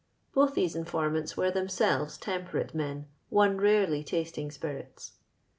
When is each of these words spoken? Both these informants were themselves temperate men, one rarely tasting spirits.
Both 0.33 0.55
these 0.55 0.75
informants 0.75 1.37
were 1.37 1.51
themselves 1.51 2.17
temperate 2.17 2.73
men, 2.73 3.05
one 3.29 3.61
rarely 3.61 4.03
tasting 4.03 4.49
spirits. 4.49 5.11